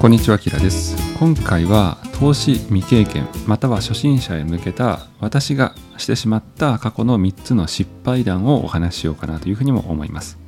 [0.00, 0.94] こんにちは、キラです。
[1.18, 10.38] 今回は投資未経験または初心者へ向けた私がしてしまった過去の3つの失敗談をお話ししようかなというふうにも思います。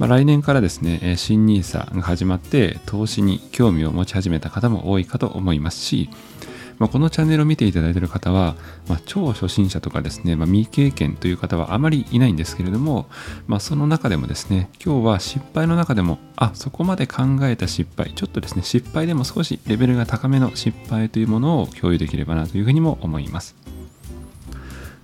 [0.00, 6.10] まあ、来年からですね、新 NISA が始まって投資に興味を持ち始めた方も多いかと思いますし、
[6.78, 8.54] まあ、このチャンネルを見ていただいている方は、
[8.88, 13.06] まあ、超初心者とかですね、まあ、未経験という方はあまりいないんですけれども、
[13.46, 23.56] まあ、その中でもですね、今日は失敗の中でも、あ、そこまで考えた失敗、ちょっとですね、失敗でも少しレベルが高めの失敗というものを共有できればなというふうにも思います。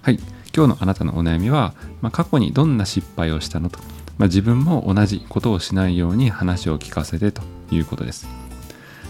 [0.03, 0.19] はい、
[0.55, 3.79] 今日のあなたのお悩みは、まあ、過去にどんな失敗をしたのと、
[4.19, 8.42] まあ、自分も同じことをしないように話を聞かせてということです。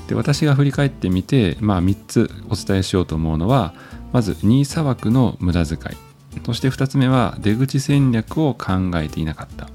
[0.08, 3.74] で私が振り返ってみて、まあ、3つお伝えしようと思うのは
[4.12, 5.96] まず NISA 枠の無駄遣い。
[6.44, 9.68] そして2つ目は出口戦略を考えていなかった。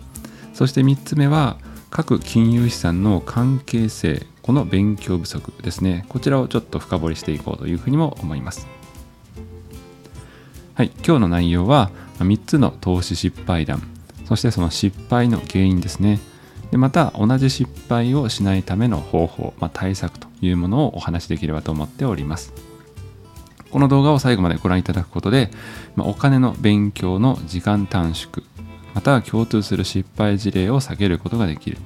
[0.54, 1.58] そして3つ目は
[1.90, 6.06] 各金融資産の関係性この勉強不足ですね。
[6.10, 8.68] こちらをちょっと深掘りしていこうというふうにも思います。
[10.74, 13.82] はい今日の内容は3つの投資失敗談。
[14.26, 16.20] そしてその失敗の原因ですね。
[16.72, 22.54] でまた同じ失敗をしないための方法、まあ、対策というものをお話しできればと思っております。
[23.72, 25.52] この動画を最後までご覧いただくことで、
[25.96, 28.44] まあ、お金の勉強の時間短縮
[28.94, 31.78] または共通する失敗事例を避けることができる、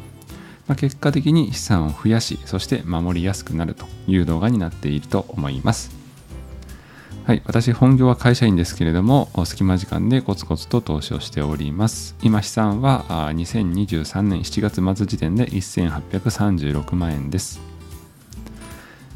[0.68, 6.01] まあ、結果的に資産を増やしそして守りやすくなるという動画になっていると思います。
[7.24, 12.16] はい、私、本業は会社員ですけれども、隙間時間でコツコツと投資をしております。
[12.24, 17.71] 今、資産は2023年7月末時点で1836万円です。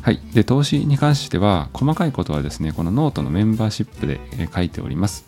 [0.05, 0.19] はい。
[0.35, 4.19] で、投資に関しては、細かいことはですね、このノートのメンバーシップで
[4.53, 5.25] 書いております。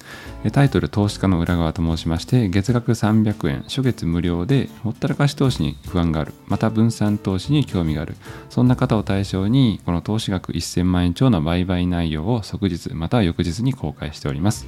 [0.52, 8.17] タイトル、投資家の裏側と申しまして、月額300円、初月無料で、ほったらかし投資に不安がある、また分散投資に興味がある、
[8.52, 14.67] そんな方を対象に、この投資額1000万円超の売買内容を即日、または翌日に公開しております。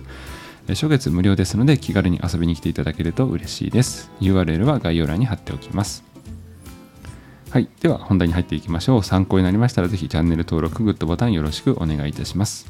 [0.69, 4.09] 初月無料ですので、気軽に遊びに来ていただけると嬉しいです。
[4.21, 6.03] URL は概要欄に貼っておきます。
[7.51, 7.67] はい。
[7.81, 9.03] では本題に入っていきましょう。
[9.03, 12.67] 参考になりましたらぜひチャンネル登録、グッドボタンよろしくお願いいたします。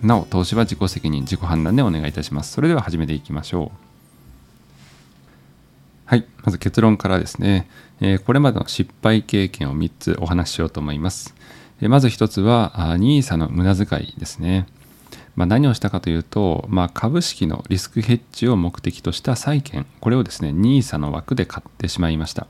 [0.00, 2.52] なお、投資は自己責任、自己判断でお願いいたします。
[2.52, 3.78] それでは始めていきましょう。
[6.04, 6.24] はい。
[6.44, 7.68] まず結論からですね、
[8.00, 11.34] えー、これまでの失敗経験を3つお話ししようと思います。
[11.80, 14.68] えー、まず1つは、NISA の無駄遣いですね。
[15.34, 22.46] まあ、何をしたかというと、まあ、株式のリスクヘッジを目的とした債券、これをですね、NISA の枠で買ってしまいました。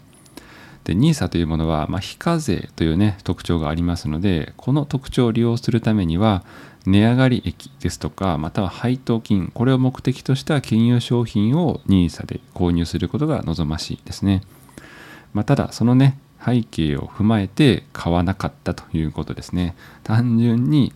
[0.85, 6.45] で NISA というものは、まあ、非課税というね特徴がありますのでこの特徴を利用するためには
[6.87, 14.43] 値上がり益ですとかまたは配当金これを目的とした金融商品を NISA で購入することが望ましいですね、
[15.33, 20.93] まあ、ただそのね背景を踏まえて買わなかったということですね単純に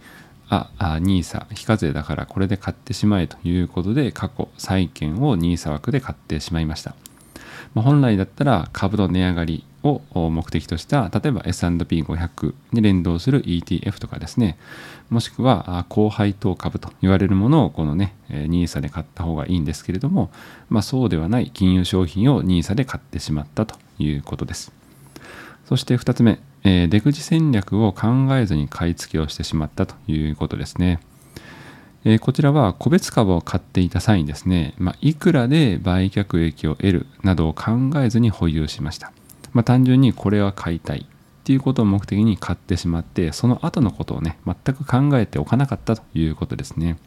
[0.50, 6.94] あ、あ、NISA、非課税だからこれで買ってしまえということで過去債券を NISA 枠で買ってしまいました。
[7.74, 14.58] ま、本来だったら株の値上がりを目的とした例えば S&P500 に連動する ETF とかですね。
[15.10, 20.30] もしくは高配当株と言われるものをこのね NISA で買った方がいいんですけれども、
[20.68, 24.72] まあ、そうではない金融商品を NISA で買ってしまったということです。
[25.66, 31.00] そして2つ目出口戦略を考えずに買い付けをしてしまったということですね。
[32.04, 39.12] えこちらは個別株を買っていた際にですね、まあ、いくらで売却益を得るなどを考えずに保有しました。
[39.52, 46.98] まあ、単純にこれは買いたいっていうことを目的に買ってしまって、その後のことをね、全く考えておかなかったということですね。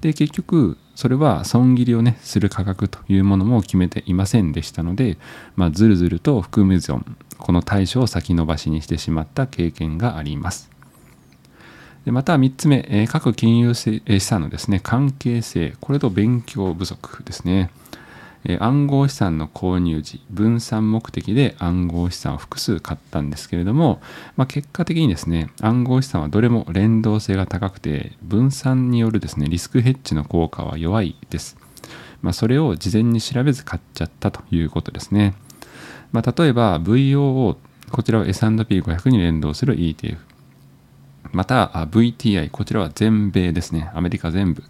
[0.00, 5.18] で、結局、それは損切りをね、する価格というものも決めていませんでしたので、
[5.56, 10.70] まあ、ずるずると含む損、この対処を先延ばしにしてしまった経験があります。
[12.04, 17.70] でまた3つ目、え各金融資産のですね、関係性、これと勉強不足ですね。
[18.46, 24.02] え暗号資産の購入時、分散目的で暗号資産を複数買ったんですけれども、
[24.36, 31.56] まあ、結果的にですね、暗号資産はどれも連動性が高くて、分散によるですね、リスクヘッジの効果は弱いです。
[32.20, 35.34] まあ、それを事前に調べず買っちゃったということですね。
[36.12, 37.56] まあ、例えば VOO、
[37.90, 40.18] こちらは S&P500 に連動する ETF。
[41.32, 44.62] また VTI、こちらは全米ですね、アメリカ全部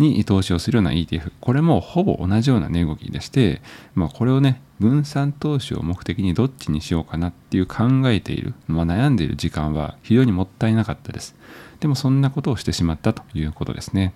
[0.00, 3.60] に投資をするような ETF、これもほぼ同じような値動きでして、
[3.94, 11.36] まあ、これをね、分散投資を目的にどっちにしようかなっていう考えている、まあ、悩んでいる時間は非常にもったいなかったです。
[11.80, 14.14] でもそんなことをしてしまったということですね。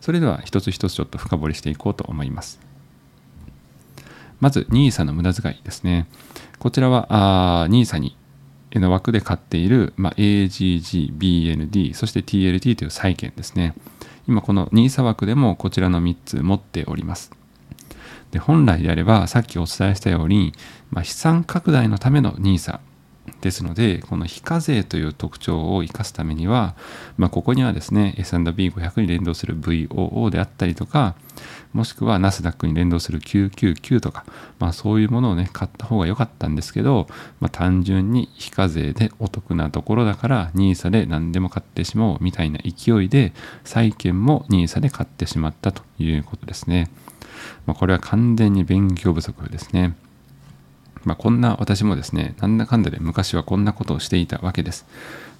[0.00, 2.60] それでは一つ一つちょっと深掘りしていこうと思います。
[4.40, 6.06] まず NISA の無駄遣いですね。
[6.58, 8.16] こちらは NISA に
[8.74, 13.74] の枠で買っている、まあ、AGG、BND、そして TLT という債券ですね。
[14.28, 17.32] 今この NISA 枠でもこちらの3つ持っております。
[18.30, 20.52] で本来であればさっきお伝えしたように、
[20.90, 22.80] まあ、資産拡大のための NISA
[23.40, 26.74] ですのでこの非課税という特徴を生かすためには、
[27.16, 31.14] まあ、ここにはですね S&P500 に連動する VOO であったりとか
[31.72, 34.24] もしくはナスダックに連動する999とか、
[34.58, 37.06] まあ、そういうものをね買った方が良かったんですけど、
[37.40, 43.32] まあ、単純に非課税でお得なところだから NISA で何でも買ってしまおうみたいな勢いで
[43.64, 46.90] 債券も NISA で買ってしまったということですね。
[47.66, 49.94] まあ、これは完全に勉強不足ですね。
[51.08, 54.84] まあ、こんな私もですね、なんだかんだで昔はこんなことをしていたわけです。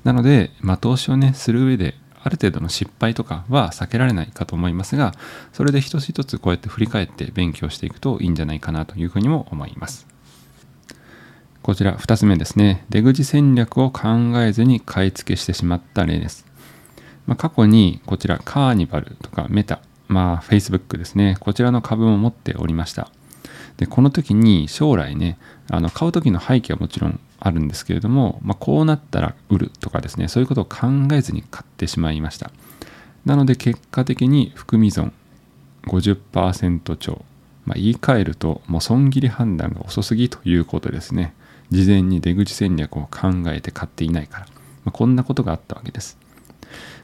[0.02, 5.12] なので、まあ、投資をね、する上で、ある程度の失敗とかは避けられないかと思いますが、
[5.52, 10.06] それで一つ一つこうやって振り返って勉強していくといいんじゃないかなというふうにも思います。
[11.62, 12.86] こちら2つ目ですね。
[12.88, 16.46] 出口戦略を考えずに買い付けしてしまった例です。
[17.26, 21.36] まあ、過去にこちらカーニバルとかメタ、まあ Facebook ですね。
[21.40, 23.10] こちらの株も持っておりました。
[23.78, 25.38] で、この時に将来ね、
[25.70, 32.50] あの買う時の背景はもちろんあるんですけれども、まあ、こうなったら売るとかですね、そういうことを考えずに買ってしまいました。
[33.24, 35.12] なので結果的に含み損
[35.84, 37.22] 50%超。
[37.64, 41.34] まあ、言い換えると、もう損切り判断が遅すぎということですね。
[41.70, 44.46] 事前に出口戦略を考えて買っていないから。
[44.84, 46.16] まあ、こんなことがあったわけです。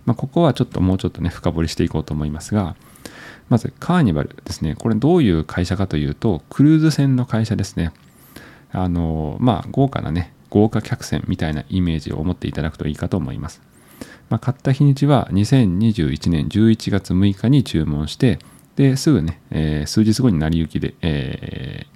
[0.07, 2.77] ま、ここはちょっともうちょっとね、深掘りしていこうと思いますが、
[3.49, 4.75] まずカーニバルですね。
[4.75, 7.93] これどういう会社かというと、クルーズ船の会社ですね。
[8.73, 13.61] あの、まあ、豪華なね、豪華客船みたいなイメージを持っていただくといいかと思います。
[14.31, 18.39] まあ、買った日にちは2021年11月6日に注文して、
[18.77, 21.87] で、すぐね、えー、数日後に成り行きで、え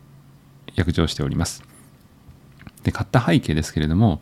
[0.69, 1.65] ー、約定しております。
[2.85, 4.21] で、買った背景ですけれども、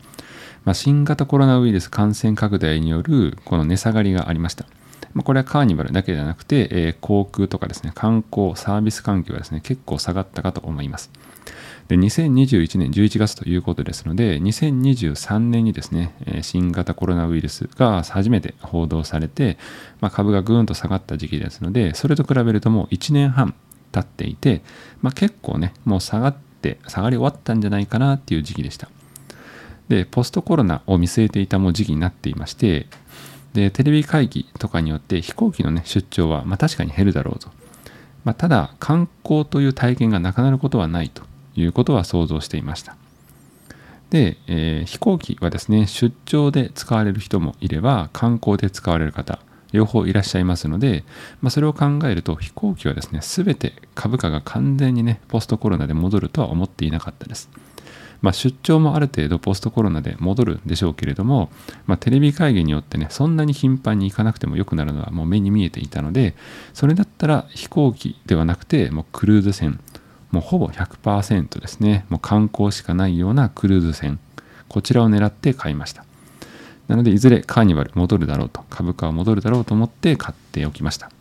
[0.65, 4.65] まあ、新型コロナウイルス感染拡大によるこの値下がりがありました。
[5.13, 11.11] まあ、これはカーニバルだけではなくて、えー、航空とかですね、観光、サービス環境はですね、結構下がったかと思います。
[11.87, 19.57] で、2021年11月ということですので、2023年にですね、新型コロナウイルスが初めて報道されて、
[20.01, 23.55] まあ、株がぐーんと下がった時期ですので、それと比べるともう1年半
[23.91, 24.61] 経っていて、
[25.01, 28.89] まあ、結構ね、もう下がって、下がり終わったんじゃないかなっていう時期でした。
[29.87, 32.87] で、ポストコロナを見据えていたも時期になっていまして、
[33.57, 37.49] で、テレビ会議とかによって飛行機のね、出張は、まあ、確かに減るだろうと。
[38.23, 41.23] まあ、ただ、観光という体験がなくなることはないと
[41.55, 42.95] いうことは想像していました。
[44.11, 49.39] で、えー、飛行機はですね、出張で使われる人もいれば、観光で使われる方、
[49.71, 51.03] 両方いらっしゃいますので、
[51.41, 57.49] まあ、それを考えると飛行機はですね、すべて株価が完全にね、ポストコロナで戻るとは思っていなかったです。
[58.21, 61.49] まあ、出張もある程度ポストコロナで戻るんでしょうけれども、
[61.85, 66.35] まあ、テレビ会議によってね、そんなに頻繁に行かなくても良くなるのはもう目に見えていたので、
[66.73, 69.79] それだったら飛行機ではなくて、もうクルーズ船、
[70.31, 74.19] もうほぼ100%ですね、もう観光しかないようなクルーズ船、
[74.67, 76.05] こちらを狙って買いました。
[76.87, 81.11] なので、いずれカーニバル戻るだろうと、株価は戻るだろうと思って買っておきました。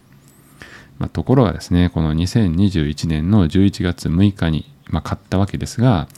[0.98, 6.08] まあ、ところがですね、この2021年の11月6日に、まあ、買ったわけですが、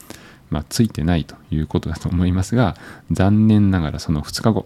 [0.49, 2.75] まあ、ついてないということだと思いますが、
[3.11, 4.65] 残念ながらその2日後、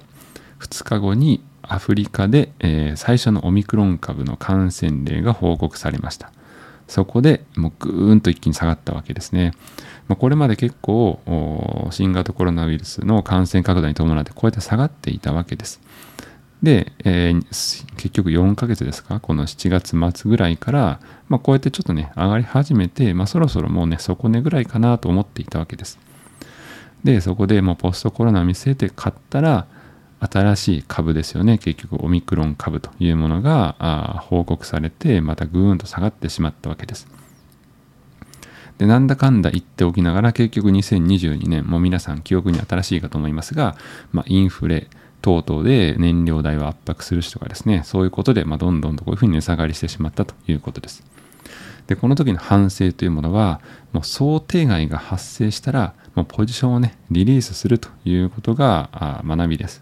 [0.59, 6.31] 2日後にアフリカで、えー、最初のオミクロン株の感染例が報告されました。
[6.87, 9.53] そこでもうぐーんと一気に下がったわけですね。
[10.07, 15.81] まあ、これまで結構新型コロナウイルスの感染拡大に伴ってこうやって下がっていたわけです。
[16.63, 17.41] で、えー、
[17.97, 25.99] 結局4ヶ月ですか、この7月末ぐらいから、まあ、こうやってちょっとね、上がり始めて、まあ、そろそろもうね、底値ぐらいかなと思っていたわけです。
[27.03, 29.67] で、そこでもうポストコロナを見据えて買ったら、
[30.21, 31.57] 新しい株ですよね。
[31.57, 37.07] 結局、オミクロン株というものがあ報告されて、またぐーんと下がってしまったわけです。
[38.77, 43.75] で、なんだかんだ言っておきながら、結局2022年、もう皆さん記憶に新しいかと思いますが、
[44.13, 44.87] まあ、インフレ、
[45.23, 51.01] 等々で燃料代を圧迫するしとかですね、そういうことで、まあ、どんどんとこういうふうに値下がりしてしまったということです。
[51.87, 53.61] で、この時の反省というものは、
[53.93, 59.81] もう想定外が発生したら、もうポジションをね、リリースするということが学びです。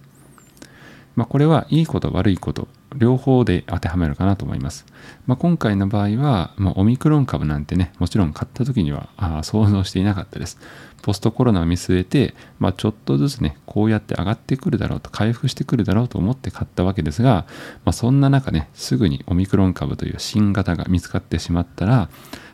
[1.16, 4.86] まあ、これはいいこと悪いこと両方で当てはめるかなと思います。
[5.28, 10.60] まあ、今回の場合は、まあ、オミクロン株なんてね、もちろん買った時にはあ想像していなかったです。
[11.02, 17.46] ポストコロナを見据えて、まあ、ちょっとずつね、こうやって上がってくるだろうと、回復してくるだろうと思って買ったわけですが、
[17.86, 22.10] まあ、そんな中ね、すぐにオミクロン株という新型が見つかってしまったら、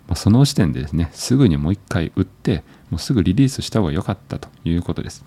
[0.07, 5.25] まあ、その時点でですね、すぐにもう一回売って、もうすぐリリースした方が良かったということです。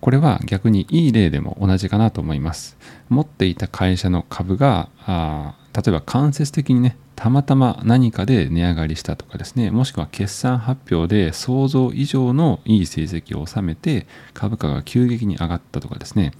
[0.00, 2.76] これは逆にいい例でも同じかなと思います。
[3.10, 16.32] 持っていた会社の株があ例えば間接的にねたまたま何かで値上がりしたとかですねもしくは決算発表で想像以上のいい成績を収めて株価が急激に上がったとかですね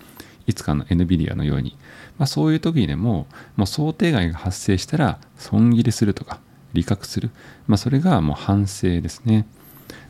[0.47, 1.77] いつかの NVIDIA のように、
[2.17, 6.41] まあ、そういう時でももう想定外が発生したら損切りするとか
[6.73, 7.29] 利確する、
[7.67, 9.47] まあ、それがもう反省ですね。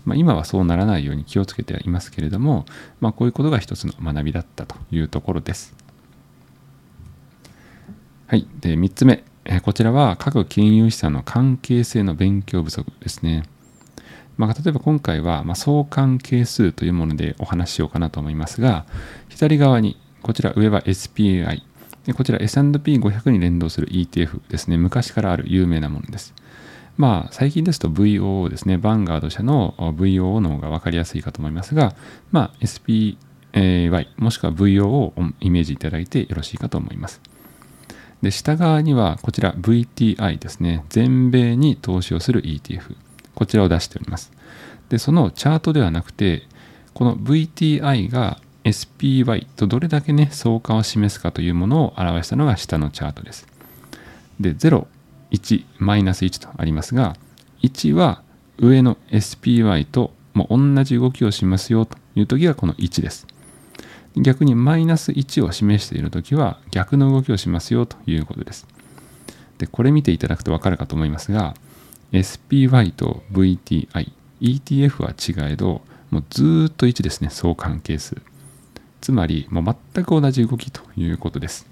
[0.04, 2.64] まあ、今はそうならないように気をつけてはいますけれども、
[3.00, 5.74] まあ、こういうことが一つの学びだったというところです。
[8.26, 8.46] はい。
[8.60, 9.24] で、3つ目。
[9.44, 13.44] えこちらは各金融資産の関係性の勉強不足ですね。
[14.36, 18.86] まあ、例えば今回は、ま相関係数というものでお話ししようかなと思いますが、
[19.28, 21.62] 左側に、こちら上は SPI、
[22.16, 24.78] こちら S&P500 に連動する ETF ですね。
[24.78, 26.34] 昔からある有名なものです。
[26.96, 28.78] まあ、最近ですと VOO ですね。
[28.78, 31.94] バンガード社の VOO の方が分かりやすいかと思いますが、
[32.30, 33.16] まあ、SPY
[34.16, 37.20] もしくは VOO をイメージいただいてよろしいかと思います。
[38.22, 40.84] で、下側にはこちら VTI ですね。
[40.88, 42.96] 全米に投資をする ETF。
[43.34, 44.32] こちらを出しております。
[44.88, 46.42] で、そのチャートではなくて、
[46.92, 53.46] この VTI が SPY とどれだけね、相関を示すかというものを表したのが下のチャートです。
[54.38, 54.86] で、0、
[55.30, 57.16] 1、マイナス1とありますが、
[57.62, 58.22] 1は
[58.58, 63.26] 上の SPY とも同じ動きをしますよという時がこの1です。
[64.16, 68.66] 逆にマイナス1を示している時は逆の動きをしますよということです。
[69.58, 71.54] で、これ見ていただくとわかるかと思いますが、
[72.12, 78.16] SPY と VTI、ETF は違えど、もうずっと1ですね、相関係数。
[79.00, 81.66] つまり、もう全く同じ動きということです。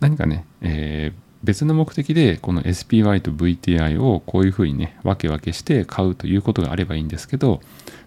[0.00, 7.60] 何かね、えー、別の目的でこの SPY と VTI をこういうふうにね分け分けして買うということがあればいいんですけど、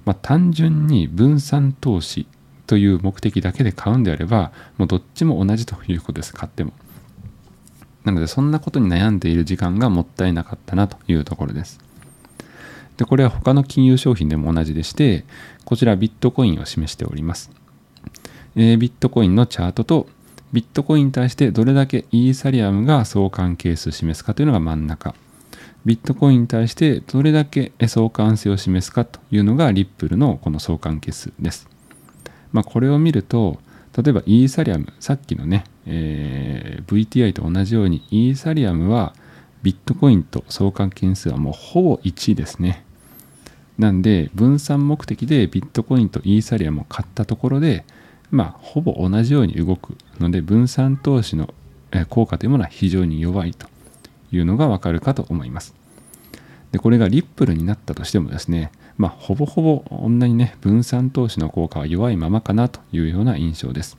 [0.05, 2.27] まあ、単純に分散投資
[2.67, 6.73] という目的だけで買うんであればもうどっちも同じということです買っても
[8.03, 11.79] なのでそんなことに悩んでいる時間がもったいなかったなというところです
[12.97, 15.25] でこれは他の金融商品でも同じでして
[15.65, 17.51] こちらビットコインを示しております、
[18.55, 20.07] えー、ビットコインのチャートと
[20.53, 25.13] ビットコインに対してどれだけイーサリアムが相関係数を示すかというのが真ん中。
[25.85, 31.67] ビットコインに対してどれだけ相関性を示すかというのがリップルのこの相関係数です。
[32.55, 33.59] まあ、これを見ると、
[34.01, 39.13] 例えばイーサリアム、さっきのね、えー、VTI と同じようにイーサリアムは
[39.61, 42.83] ビットコインと相関係数はもうほぼ1ですね。
[43.77, 47.83] なんで分散目的でビットコインとイーサリアムを買ったところで
[48.31, 51.53] まあ、ほぼ同じように動くので、分散投資の
[52.09, 53.67] 効果というものは非常に弱いと
[54.31, 55.75] いうのがわかるかと思います。
[56.71, 63.97] で、これがリップルになったとしてもですね、まあ、ほぼほぼ同じね、分散投資の効果は弱いままかなというような印象です。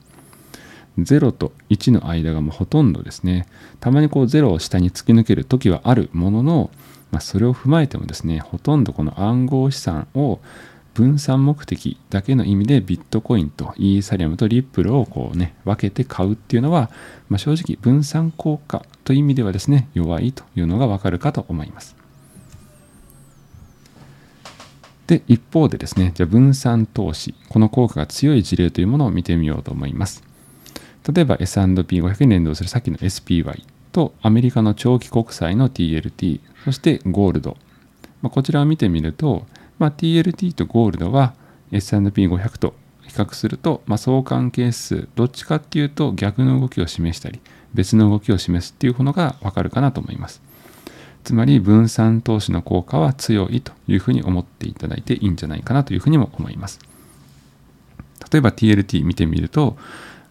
[0.99, 3.47] 0と1の間がもうほとんどですね、
[3.81, 6.71] たまにこう0を下に突き抜ける時はあるものの、
[7.11, 10.41] まあ、それを踏まえてもですね、ほとんどこの暗号資産を
[10.97, 16.91] 分散目的だけの意味でビットコインとイーサリアムとリップルをこうね分けて買うっていうのは、
[17.29, 22.06] まあ、正直分散効果という意味ではですね弱いというのがわかるかと思います。
[25.07, 30.25] で一方でですねじゃあ分散投資この効果が強い事例というものを見てみようと思います。
[31.13, 37.57] 例えば S&P500 に連動するさっきの SPY とアメリカの長期国債の TLT そしてゴールド、
[38.23, 39.47] まあ、こちらを見てみると
[39.79, 41.35] まあ、TLT とゴールドは
[41.73, 47.41] S&P500 と比較すると、まあ、相関係数どっちかっていうと逆の動きを示したり
[47.75, 50.41] 別の動きを示すっていうものがわかるかなと思います
[51.27, 56.79] つまり分散投資の効果は強いというふうに思っていただいていいんじゃないかなというふうにも思います
[58.31, 59.77] 例えば TLT 見てみると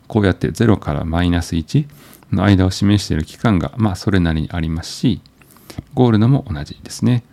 [0.08, 1.86] こうやって0からマイナス1
[2.32, 5.20] の間を示している期間がまあそれなりにありますし
[5.94, 7.26] ゴールドも同じですね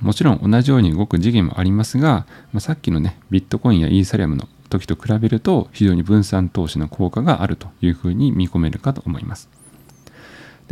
[0.00, 9.61] もちろん同じように動く時期もありますが、まあ、さっきのね、ビットコインやイーサリアムの時と比べると非常に分散投資の効果があるというふうに見込めるかと思います。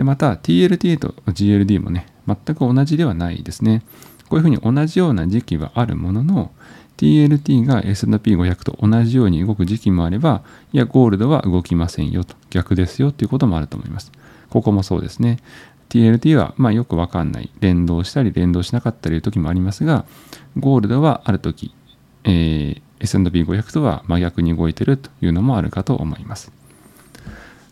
[0.00, 3.82] で、また TLT と GLD もね、全く同じではないですね。
[4.30, 6.52] こういうふうに同じような時期はあるものの、
[6.96, 10.42] TLT が S&P500 と同じように動く時期もあれば、
[10.72, 14.10] いや、ゴールドは動きませんよと、逆ですよということもあると思います。
[14.48, 15.36] ここもそうですね。
[15.90, 17.50] TLT はまよくわかんない。
[17.60, 20.06] 連動したり連動しなかったりいう時もありますが、
[20.58, 21.74] ゴールドはある時、
[22.24, 26.58] えー、S&P500 とは真逆に動いてるというのもあるかと思います。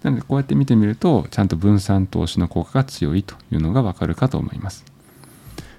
[0.02, 4.84] なのでこうやって見てみると、ちゃんと分散投資の効果が強いというのがわかるかと思います。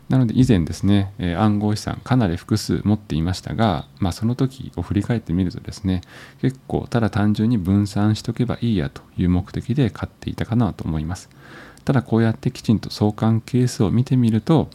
[0.10, 6.02] なので以前ですね、え、暗号資産かなり複数持っていましたが、まあ、その時を振り返ってみるとですね
[6.42, 11.30] 結構ただ単純に分散しとけばいいやという目的で買っていたかなと思います
[11.86, 14.70] ただこうやってきちんと相関係数を見てみると、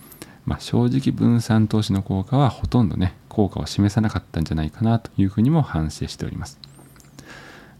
[0.47, 6.61] まあ、正直分散投資の効果はほとんどね効果を示さなかったんじゃないかなというふうにも反省しております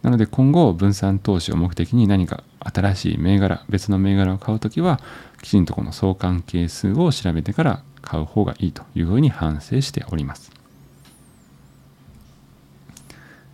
[0.05, 5.01] なので今後分散投資を目的に何か新しい銘柄別の銘柄を買うときは
[5.43, 10.53] きちんとこの相関係数を調べてから買う方がいいというふうに反省しております。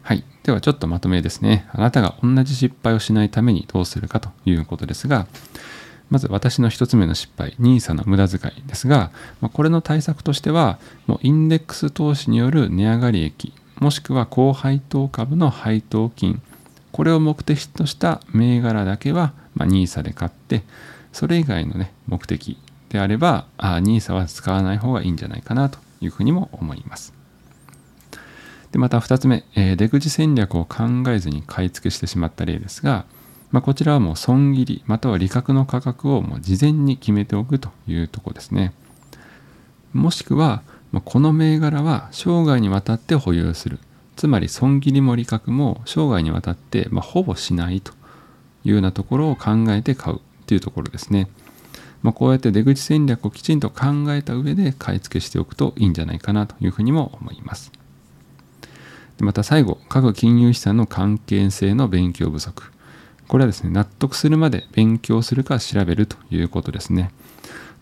[0.02, 0.24] はい。
[0.42, 1.68] ではちょっとまとめですね。
[1.72, 5.28] あなたが同じ失敗をしないためにどうするかということですが、
[6.10, 16.40] まず私の一つ目の失敗、NISA の無駄遣いですが、まこれの対策としては、もうインデックス投資による値上がり益、もしくは高配当株の配当金、
[16.92, 20.62] これを目的とした銘柄だけは、ま NISA で買って、
[21.12, 22.58] それ以外のね目的
[22.88, 27.14] であればあ NISA は使わない方がいいんじゃないかなというふうにも思います。
[28.72, 33.04] でまた2つ目、え、出口戦略を考えずに買い付けしてしまった例ですが、
[33.50, 38.72] ま、こちらはもう損切りまたは利確の価格をもう事前に決めておくというとこですね。
[39.92, 43.78] もしくは、ま、この銘柄は生涯にわたって保有する。
[44.16, 47.92] つまり損切りも利確も生涯にわたって、まあ、ほぼしないと
[48.64, 51.28] いうようなところを考えて買うっていうところですね。
[52.02, 57.72] まあ、こうやって出口戦略をきちんと考えた上で買い付けしておくといいんじゃないかなというふうにも思います。
[59.20, 62.72] また最後、各金融資産の関係性の勉強不足。
[63.28, 67.10] これはですね、納得するまで勉強するか調べるということですね。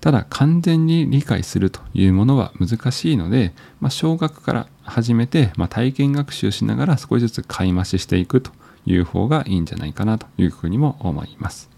[0.01, 8.53] ただ完全に理解するというものは難しいので、まあ、小学から始めて、まあ、体験学習しながら少しずつ買い増ししていくと
[8.87, 11.69] いう方がいいんじゃないかなというふうにも思います。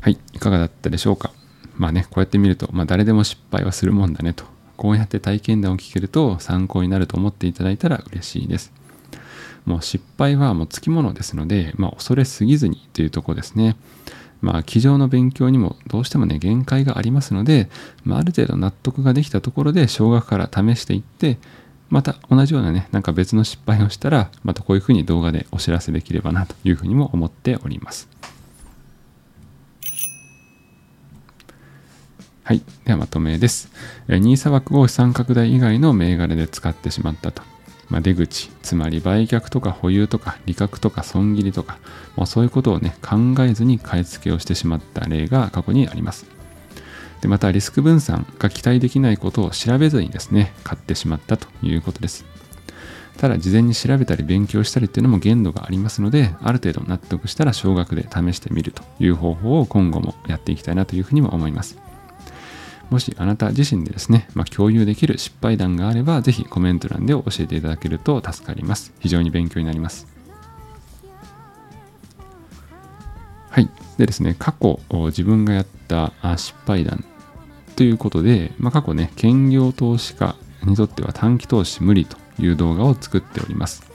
[0.00, 1.32] はい、いかがだったでしょうか。
[1.76, 4.44] まあね、こうやって見ると、まあ、誰でも失敗はするもんだねと、
[4.76, 8.72] こうやって体験談を聞けると参考になると思っていただいたら嬉しいです。
[9.64, 13.76] もう失敗はもうつきものですので、まあ、恐れすぎずにというとこですね。
[14.40, 17.68] まあ、机上の勉強にもどうしてもね、限界がありますので、
[18.04, 21.38] まあ、ある程度納得ができたところで、少額から試していって、
[21.88, 28.08] また同じようなね、なんか別の失敗をしたら、またこういうふうに動画でお知らせできればなというふうにも思っております。
[32.42, 32.62] はい。
[32.84, 33.72] ではまとめです。
[34.06, 37.42] NISA 枠を資産拡大以外の銘柄で使ってしまったと。
[37.88, 41.78] まあ、出口、つまり売却とか保有とか利確とか損切りとか、
[42.16, 46.26] まあ、そういうことをね、考えずに買い付けをしてしまった例が過去にあります。
[47.20, 52.24] でまた、リスク分散が期待できないことを調べずにですね、買ってしまったということです。
[53.16, 61.85] ただ、事前に調べたり勉強したりっていうのも限度がありますので、ある程度納得したら少額で試してみるという方法を今後もやっていきたいなというふうにも思います。
[62.90, 68.92] もしあなた自身でですね、まあ、共有できる失敗談があれば、ぜひコメント欄で教えていただけると助かります。
[69.00, 70.06] 非常に勉強になります。
[73.50, 73.68] はい。
[73.98, 77.04] でですね、過去自分がやった失敗談
[77.74, 83.85] ということで、まあ、過去ね、兼業投資家にとっては短期投資無理という動画を作っております。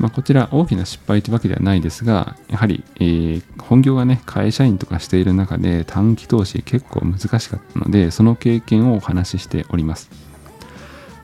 [0.00, 10.10] まあ、こちら大きな失敗というわけではないですが、やはり、えー、本業がね、会社員とかしている中で短期投資結構難しかったので、その経験をお話ししております。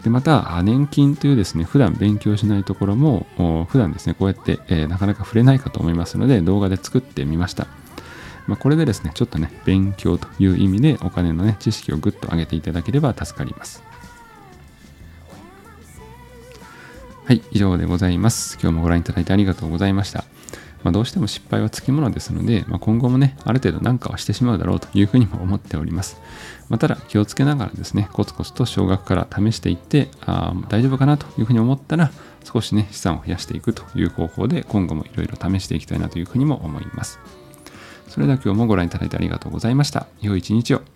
[0.05, 3.27] でまた、年金というですね、普段勉強しないところも、
[3.71, 7.67] 普段ですね、こうやって、えー、なかなか触れないかと思いますので、動画で作ってみました。
[8.47, 13.83] まあ、これでですね、ちょっとね、勉強という意味でお金のね、知識をぐっと上げていただければ助かります。
[17.27, 18.57] はい、以上でございます。
[18.63, 20.23] 今日もご覧いただいてありがとうございました。
[20.85, 26.21] まあ、どうしても失敗はつきものですので、まあ、今後もね、ある程度何かはしてしまうだろうというふうにも思っております。
[26.69, 32.13] まあ、ただ、気をつけながらですね、コツコツと少額から試していって、あ大丈夫かなというふうに思ったら、
[32.45, 37.19] 少しね、資産を増やしていくという方法で、今後もいろいろ試していきたいなというふうにも思います。
[38.07, 40.07] それでは今日もご覧いただいてありがとうございました。
[40.21, 40.96] 良い一日を。